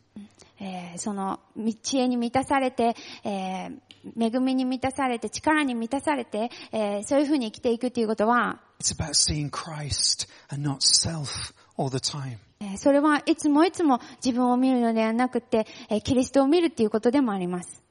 [0.60, 1.40] えーその、
[1.82, 3.80] 知恵に満たされて、えー
[4.16, 12.38] 恵みに満たされて、力に満たされて、えーそういうふうに生きていくっていうことは、It's about seeing Christ and not self all the time.
[12.76, 15.66] それはいつもいつも自分を見るのではなくて、
[16.04, 17.82] キリストを見るということでもあります。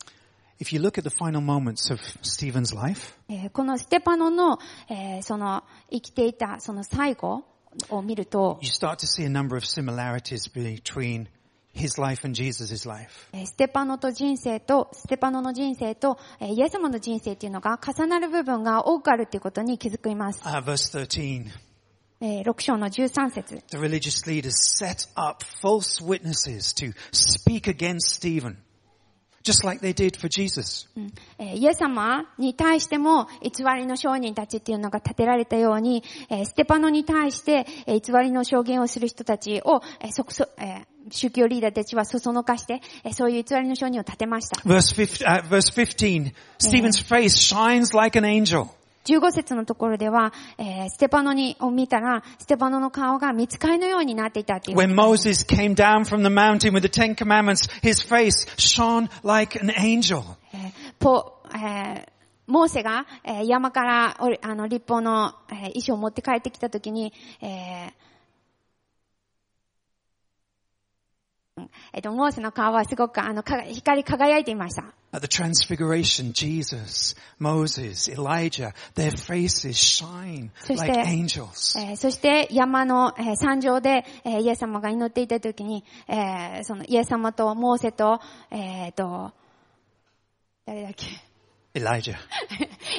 [0.60, 3.14] If you look at the final moments of Stephen's life,
[3.52, 7.44] このステパノの、えー、その生きていたその最後
[7.90, 11.28] を見ると、you start to see a number of similarities between
[11.78, 13.30] his life and Jesus' life.
[13.34, 20.42] えーステパノと人生と、ステパノの人生と、えーイエス様の人生っていうのが重なる部分が多くあるっていうことに気づきます。
[20.44, 21.46] Uh, verse 13.
[22.20, 28.58] えー6章の13節 The religious leaders set up false witnesses to speak against Stephen,
[29.44, 30.90] just like they did for Jesus.
[30.98, 42.82] うんえーイエス様に対しても偽りの証人たちっていうのが立てられたように、えーステパノに対して、えー偽りの証言をする人たちを、えーそこそえー宗教リーダーたちはそそのかして、
[43.14, 44.62] そういう偽りの証人を立てました。
[49.04, 50.34] 十五 15, 節のところでは、
[50.90, 54.78] ステパノを見たら、ステパノの顔が見つかりのようになっていたっていう。
[62.48, 63.06] モーセが
[63.46, 64.18] 山から
[64.70, 67.14] 立法の衣装を持って帰ってきたときに、
[71.94, 74.84] えっと、モーセの顔はすごくあのか光り輝いていました。
[75.14, 81.80] At the transfiguration, Jesus, Moses, Elijah, their faces shine like して angels.
[81.80, 88.20] えーそして山の、えー山上で、えーイエス様が祈っていたときに、えーそのイエス様とモーセと、
[88.52, 89.32] えーと、
[90.66, 91.06] 誰だっけ？
[91.78, 92.16] Elijah.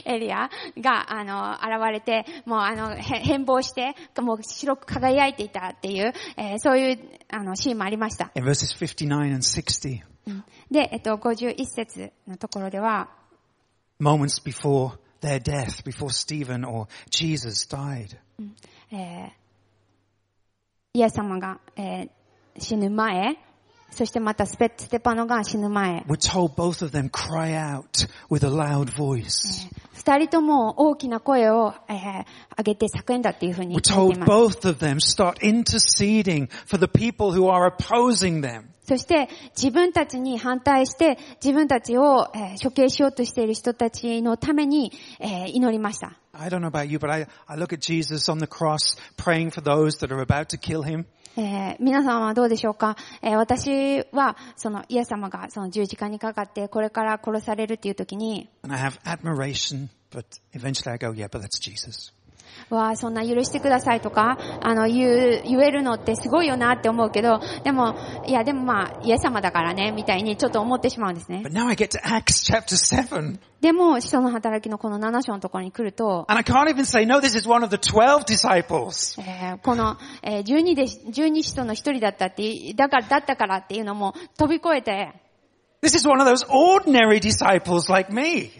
[0.04, 8.30] エリアが、あの、現れて、もう、あの、へ変貌して、もう白く輝いていたっていう、えーそういう、あの、シーンもありました。
[8.34, 10.02] In verses 59 and 60,
[10.70, 13.10] で、えっと、51節のところでは、
[14.00, 18.16] moments before their death, before Stephen or Jesus died.
[18.92, 19.30] えー
[20.94, 22.10] イエス様が、えー
[22.60, 23.38] 死ぬ前、
[23.90, 26.04] そしてまたス,ペッステパノが死ぬ前、
[29.92, 31.74] 二人とも大きな声を、
[32.56, 34.30] 上げて叫んだというふうに言っています。
[38.84, 42.28] そして自分たちに反対して自分たちを、
[42.62, 44.92] 処刑しようとしている人たちのために、
[45.48, 46.12] 祈りました。
[46.37, 49.61] I don't know about you, but I, I look at Jesus on the cross praying for
[49.61, 51.05] those that are about to kill him.
[51.35, 62.13] えー皆さんはどうでしょうか、えー私は、その、イエス様がその十字架にかかって、これから殺されるっていう時に、 And I have admiration, but eventually I go, yeah, but that's Jesus.
[62.70, 71.42] わあ、そんな許してくださいとか、あの、言う、言えるのってすごいよなって思うけど、でも、いや、でもまあ、イエス様だからね、みたいにちょっと思ってしまうんですね。
[71.44, 73.38] But now I get to Acts chapter 7.
[73.60, 79.20] でも、使徒の働きのこの7章のところに来ると、And I can't even say, no, this is one of the 12 disciples.
[79.20, 85.27] えーこの、えー12で、12使徒の一人だったって、だから、だったからっていうのも飛び越えて、
[85.80, 88.50] This is one of those ordinary disciples like me.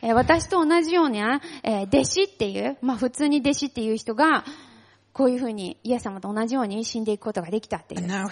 [0.00, 4.44] えー私と同じような、えー弟子っていう、まあ普通に弟子っていう人が、
[5.12, 8.02] こういうふうにイエス様と同じように死んでいくことができたっていう。
[8.06, 8.28] も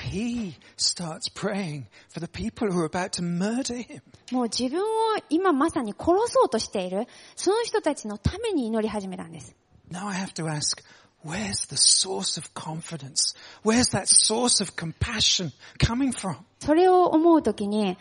[4.43, 4.85] う自分を
[5.29, 9.57] 今まさに殺そうとしている、その人たちのために祈り始めたんです。
[9.91, 10.85] Now I have to ask,
[11.25, 13.35] where's the source of confidence?
[13.65, 16.37] Where's that source of compassion coming from?
[16.61, 17.99] それを思うときに、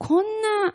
[0.00, 0.74] こんな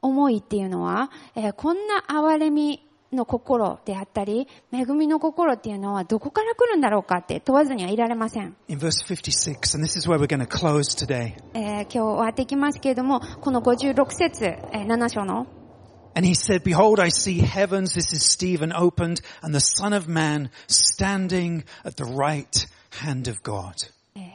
[0.00, 2.82] 思いっていうのは、えーこんな憐れみ
[3.12, 8.56] の心であったり、恵みの心っていうのはどこから来るんだろうかって問わずにはいられません。
[8.68, 11.34] In verse 56, and this is where we're going to close today.
[11.52, 15.46] えー今日終わっていきますけれども、この56節、えー7章の、
[16.14, 20.50] And he said, behold, I see heavens, this is Stephen opened, and the son of man
[20.68, 22.66] standing at the right
[23.02, 23.74] hand of God.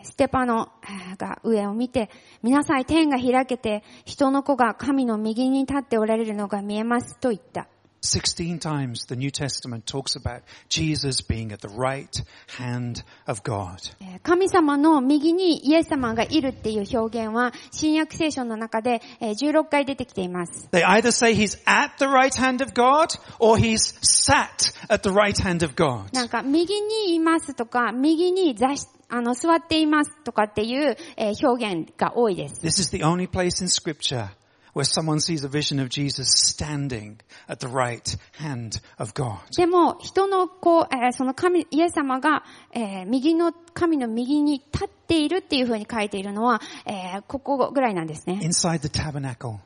[0.03, 0.71] ステパノ
[1.17, 2.09] が上を見て、
[2.41, 7.67] 皆さん、天が開けて、人の子が神の右に立っておられるのが見えますと言った。
[8.07, 12.15] 16 times the New Testament talks about Jesus being at the right
[12.57, 13.77] hand of God.
[14.01, 20.67] えー神様の右にイエス様がいるっていう表現は、新約聖書の中でえー16回出てきています。
[20.71, 25.35] They either say he's at the right hand of God or he's sat at the right
[25.35, 26.13] hand of God.
[26.13, 32.61] なんか、右にいますとか、右に座し、あの、座っていますとかっていう、えー表現が多いです。
[32.61, 34.29] This is the only place in scripture
[34.77, 39.39] where someone sees a vision of Jesus standing at the right hand of God.
[39.55, 48.39] でも、人のこう、えーその神、イエス様が、えー右の、神の右に立っているっていう風に書いているのは、えーここぐらいなんですね。
[48.43, 49.57] Inside the tabernacle,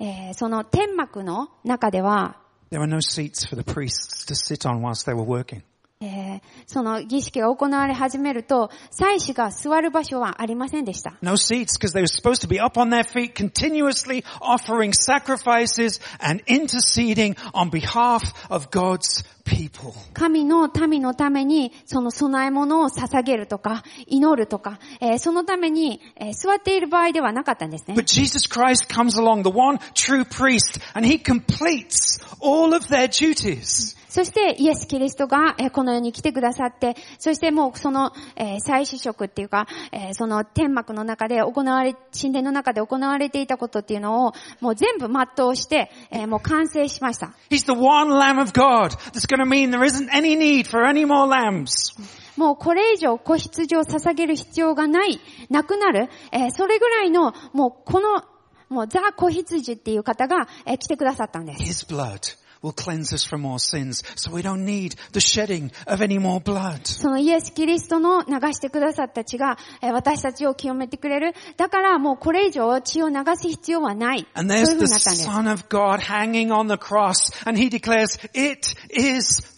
[0.00, 2.36] えーその天幕の中では、
[2.70, 5.62] there were no seats for the priests to sit on whilst they were working.
[6.00, 11.14] えーその儀式が行われ始めると、祭司が座る場所はありませんでした。
[11.22, 16.42] No seats because they were supposed to be up on their feet continuously offering sacrifices and
[16.46, 19.94] interceding on behalf of God's people.
[20.12, 27.94] 神の民のために、その供え物を捧げるとか、祈るとか、えーそのために、えー座っている場合ではなかったんですね。
[27.94, 33.96] But Jesus Christ comes along, the one true priest, and he completes all of their duties.
[34.18, 47.32] そして、イエス・キリストが、えーこの世に来てくださって、そしてもうその、えー祭司職っていうか、えーその天幕の中で行われ、神殿の中で行われていたことっていうのを、もう全部全うして、えーもう完成しました。
[47.48, 51.06] He's the one Lamb of God that's going to mean there isn't any need for any
[51.06, 51.94] more lambs.
[52.36, 58.24] もうこれ以上子羊を捧げる必要がない、なくなる、えーそれぐらいの、もうこの、
[58.68, 61.62] もうザ・子羊っていう方が、えー来てくださったんです。
[61.62, 64.01] His blood will cleanse us from all sins.
[64.15, 66.85] So we don't need the shedding of any more blood.
[66.87, 71.33] そのイエス・キリストの流してくださった血が、えー私たちを清めてくれる。
[71.57, 74.25] だからもうこれ以上血を流す必要はない。
[74.35, 75.29] そう And い there's うふう the になったんです。
[75.29, 79.56] Son of God hanging on the cross and he declares, it is え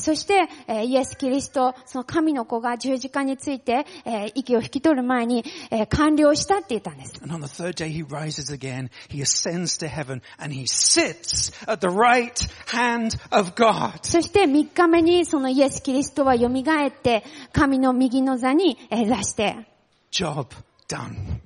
[0.00, 0.48] そして、
[0.84, 3.86] イエス・キリスト、その神の子が十字架について、
[4.34, 5.44] 息を引き取る前に、
[5.88, 7.12] 完了したって言ったんです。
[14.02, 19.56] そして、3日目にそのイエス・キリストはよみがえって、神の右の座に出して、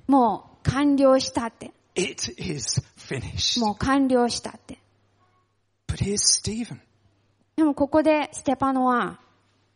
[0.07, 1.71] もう完了したって。
[3.59, 4.79] もう完了したって。
[7.59, 9.19] でもここでステパノは、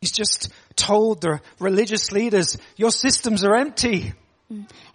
[0.01, 4.13] He's just told the religious leaders, your systems are empty.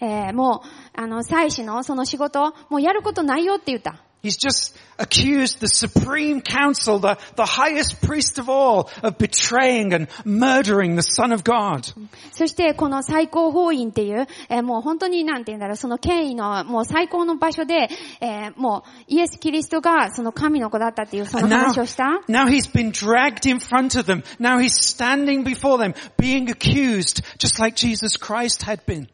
[0.01, 0.68] えーもう、
[0.99, 4.03] あの、祭司のその仕事、もうやることないよって言った。
[4.23, 10.97] He's just accused the supreme council, the, the highest priest of all, of betraying and murdering
[10.97, 11.87] the son of God.
[12.33, 17.89] そしてこの最高法院っていう、えー、もう本当になんて言うんだろう、その権威のもう最高の場所で、
[18.21, 22.21] えー、もうイエス・キリストがその神の子だったっていうその話をした。
[22.29, 24.25] Now, now he's been dragged in front of them.
[24.41, 29.07] Now he's standing before them, being accused, just like Jesus Christ had been.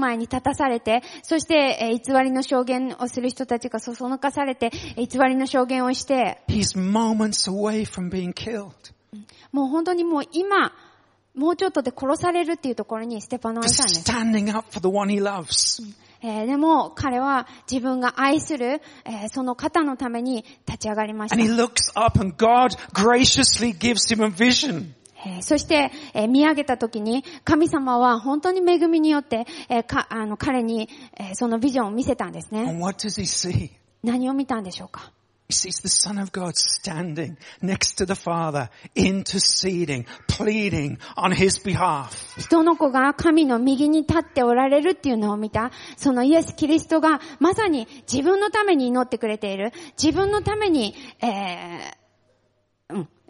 [0.00, 8.72] 前に立たされて、そして、えー偽りの証言をする人たちがそそのかされて、えー偽りの証言をして、He's moments away from being killed.
[9.52, 10.72] もう本当にもう今、
[11.34, 14.10] もうちょっとで殺されるっていうところにステパノはいたんです。
[14.10, 15.80] standing up for the one he loves.
[16.22, 21.62] えーでも彼は自分が愛する、えーその方のために立ち上がりまし And he た。
[21.62, 24.92] looks up and God graciously gives him a vision.
[25.26, 32.64] えーそして、えー見上げた時に神様は本当に恵みによって、えーかあの彼に、えーそのビジョンを見せたんですね。
[34.02, 35.12] 何を見たんでしょうか
[35.50, 42.08] ？He sees the Son of God standing next to the Father, interceding, pleading on his behalf.
[42.38, 51.99] 人の子が神の右に立っておられるっていうのを見た、そのイエス・キリストがまさに自分のために祈ってくれている、自分のために、えーうん、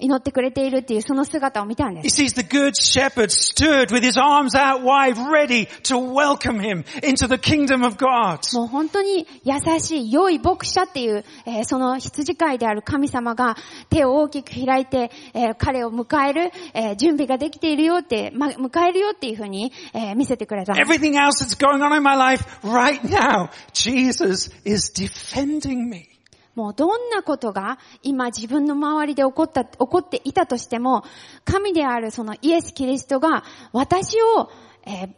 [0.01, 2.22] 祈ってくれているっていうその姿を見たんで He す。
[2.22, 7.38] sees the good shepherd stood with his arms out wide, ready to welcome him into the
[7.38, 8.40] kingdom of God.
[8.57, 13.57] もう本当に優しい、良い牧者っていう、えーその羊飼いである神様が
[13.90, 20.72] 手を大きく開いて、えー彼を迎える、えー準備ができているよって、ま、迎えるよっていうふうに、えー見せてくれた。
[20.74, 26.09] Everything else that's going on in my life right now, Jesus is defending me.
[26.55, 31.05] もうどんなことが今自分の周りで起こった、起こっていたとしても、
[31.44, 34.51] 神であるそのイエス・キリストが私を、
[34.86, 35.11] えー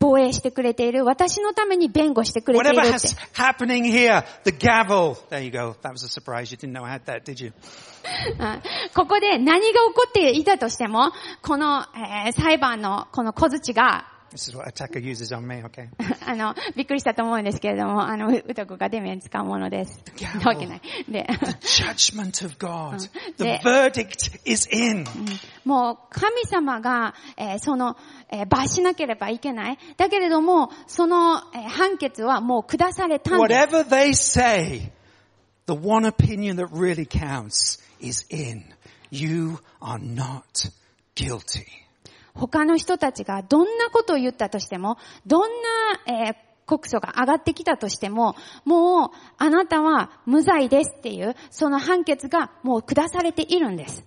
[0.00, 3.16] 防衛してくれている、私のために弁護してくれている Whatever って has。
[3.34, 5.16] happening here, the gavel.
[5.28, 5.74] There you go.
[5.82, 6.52] That was a surprise.
[6.52, 7.52] You didn't know I had that, did you?
[8.38, 8.62] うん
[8.94, 11.10] ここで何が起こっていたとしても、
[11.42, 15.89] この、えー裁判のこの小槌が、This is what attacker uses on me, okay?
[16.25, 20.01] あの、びっくりしたと思うんですけれども、あの、う歌子がデメン使うものです。
[20.17, 20.81] gavel なわけない。
[21.07, 21.27] で、
[21.61, 22.97] Judgment of God.
[23.37, 23.61] The Yeah.
[23.61, 25.05] verdict is in.
[25.65, 27.95] もう神様が、えーその、
[28.31, 29.77] えー罰しなければいけない。
[29.97, 33.61] だけれども、その、えー判決はもう下されたんです。
[33.67, 34.91] Whatever they say,
[35.67, 38.63] the one opinion that really counts is in.
[39.11, 40.71] You are not
[41.15, 41.67] guilty.
[42.38, 45.50] 他の人たちがどんなことを言ったとしても、どん
[46.06, 46.34] な、えー
[46.68, 48.36] 告訴が上がってきたとしても、
[48.66, 54.04] もう、あなたは無罪ですっていう、その判決がもう下されているんです。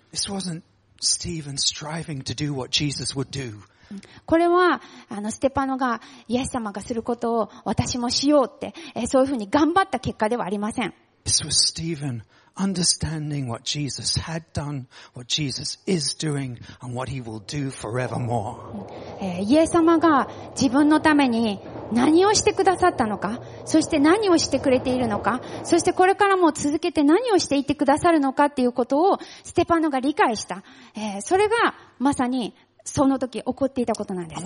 [4.26, 10.94] これは、あの、ステパノが、イエス様がすることを私もしようって、えーそういうふうに頑張った結果ではありません。
[11.26, 12.22] This was Stephen
[12.56, 18.88] understanding what Jesus had done, what Jesus is doing, and what he will do forevermore.
[19.20, 20.30] えーイエス様が
[20.60, 21.60] 自分のために
[21.92, 30.64] 何をしてくださったのか、そして何をしてくれているのか、そしてこれからも続けて何をしていってくださるのかっていうことをステパノが理解した。
[30.96, 34.42] えーそれがまさにその時起こっていたことなんです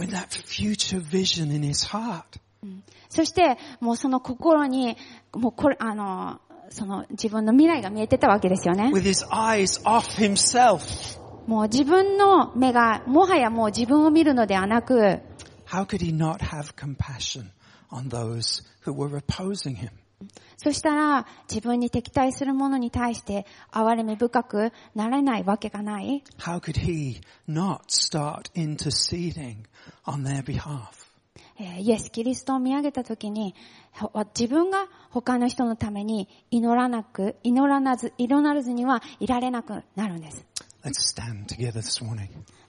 [3.09, 4.97] そしてもうその心に、
[5.33, 8.91] もうこれ、あの、その自分の未来が見えてたわけですよね。
[8.93, 15.19] with his eyes off himself, もう自分の目がもはやもう自分を見るのではなく、
[15.67, 17.51] how could he not have compassion
[17.91, 19.89] on those who were opposing him?
[20.57, 26.23] そしたら自分に敵対する者に対して憐れみ深くなれないわけがない。
[26.39, 29.65] How could he not start interceding
[30.05, 31.04] on their behalf?
[31.57, 33.55] えーイエス・キリストを見上げたときに、
[33.91, 40.45] ほ自分が他の人のために祈らなく、祈らなず、祈らずにはいられなくなるんです。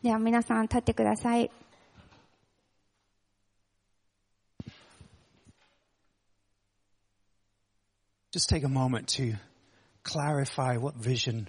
[0.02, 1.50] では皆さん立ってください。
[8.32, 9.34] Just take a moment to
[10.04, 11.48] clarify what vision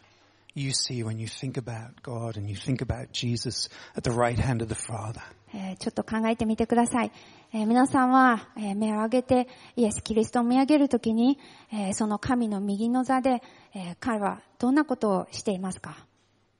[0.57, 4.37] you see when you think about God and you think about Jesus at the right
[4.37, 5.21] hand of the Father.
[5.53, 7.11] えーちょっと考えてみてください。
[7.53, 11.39] えー皆さんは、えー目を上げてイエス・キリストを見上げるときに、
[11.71, 13.41] えーその神の右の座で、
[13.73, 16.05] えー彼はどんなことをしていますか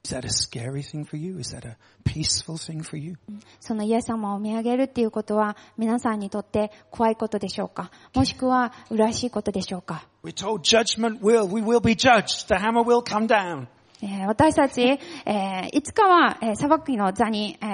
[0.05, 1.37] Is that a scary thing for you?
[1.37, 1.75] Is that a
[2.05, 3.15] peaceful thing for you?
[3.59, 12.47] そのイエス様を見上げるっていうことは皆さんにとって怖いことでしょうかもしくは嬉しいことでしょうか We're told judgment will, we will be judged.
[12.47, 13.67] The hammer will come down.
[14.01, 17.65] えー私たち、えーいつかは、えー裁きの座に、え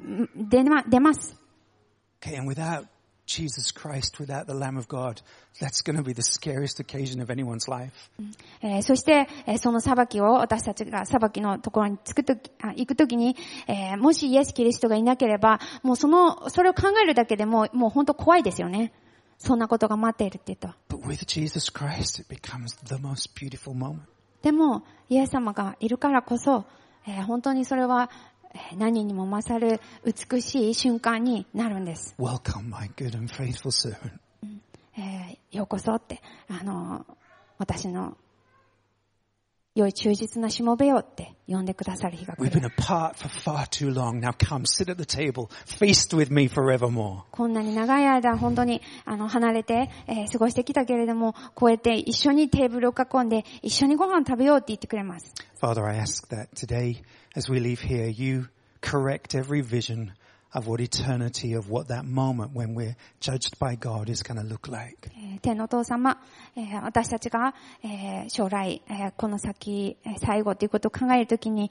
[0.00, 1.36] ー出ま出ます。
[2.20, 2.86] Okay, and without
[3.26, 5.22] Jesus Christ, without the Lamb of God,
[5.60, 8.10] that's going to be the scariest occasion of anyone's life.
[8.62, 18.92] えーそして、えーその裁きを私たちが裁きのところに着くとき、あ行くときに、えーもしイエス・キリストがいなければ、もうその、それを考えるだけでも、もう本当怖いですよね。
[19.38, 20.68] そんなことが待っているって言うと。
[20.96, 24.02] But with Jesus Christ, it becomes the most beautiful moment.
[24.42, 26.64] でも、イエス様がいるからこそ、
[27.06, 28.10] えー本当にそれは、
[28.54, 32.14] えー何にも勝る美しい瞬間になるんです。
[32.18, 34.12] Welcome, my good and faithful servant.
[34.98, 37.06] えーようこそって、あの、
[37.58, 38.16] 私の
[39.74, 42.68] 良い忠実なしもべよって呼んでくださる日が来 We've been る。
[42.68, 44.20] apart for far too long.
[44.20, 47.22] Now come, sit at the table, feast with me forevermore.
[47.30, 55.32] こんなに長い間本当にあの離れて、えー過ごしてきたけれども、こうやって一緒にテーブルを囲んで一緒にご飯食べようって言ってくれます。
[55.60, 57.02] Father, I ask that today,
[57.34, 58.48] as we leave here, you
[58.82, 60.12] correct every vision
[60.54, 64.46] of what eternity, of what that moment when we're judged by God is going to
[64.46, 65.10] look like.
[65.40, 66.18] 天のお父様、
[66.82, 67.54] 私たちが、
[68.28, 68.82] 将来、
[69.16, 71.70] この先、最後ということを考えるときに、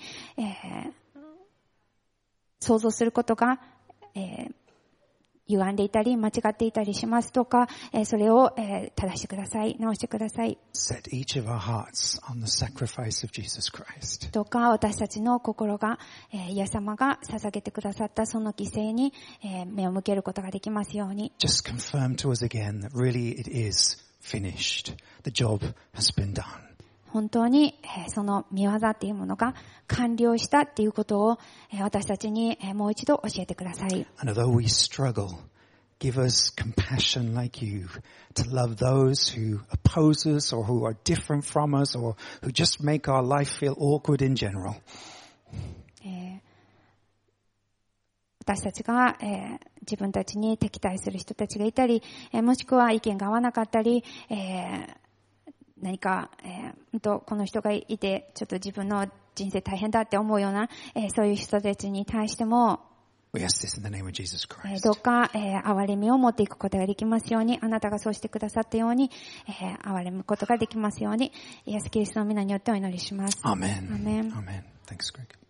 [2.59, 3.59] 想像することが、
[4.15, 4.60] えー
[5.57, 9.75] 歪んでいたり、間違っていたりしますとか、えーそれを、えー正してください。
[9.79, 10.57] 直してください。
[10.73, 14.31] Set each of our hearts on the sacrifice of Jesus Christ.
[14.31, 15.99] どうか私たちの心が、
[16.33, 21.31] えーイエス様が捧げてくださったその犠牲に、えー目を向けることができますように。
[21.39, 24.95] Just confirm to us again that really it is finished.
[25.23, 26.70] The job has been done.
[27.11, 29.53] 本当に、えーその見業っていうものが
[29.87, 31.39] 完了したっていうことを、
[31.71, 34.07] えー私たちに、えーもう一度教えてください。
[34.19, 35.35] And although we struggle,
[35.99, 37.87] give us compassion like you
[38.35, 42.83] to love those who oppose us or who are different from us or who just
[42.83, 44.75] make our life feel awkward in general.
[46.05, 46.39] えー
[48.43, 55.00] 私たちが、えー自分たちに敵対する人たちがいたり、えーもしくは意見が合わなかったり、えー
[55.81, 62.81] 何か、えーとこの人がいて、ちょっと自分の人生大変だって思うような、えーそういう人たちに対しても、
[63.33, 69.09] We ask this in the name of Jesus え.どうか、えー憐れみを持っていくことができますように、あなたがそうしてくださったように、
[69.47, 71.31] えー憐れむことができますように、
[71.65, 73.37] イエス・キリストの皆によってお祈りします。
[73.43, 73.89] Amen.
[73.89, 74.31] Amen.
[74.33, 74.63] Amen.
[74.85, 75.40] Thanks, Greg.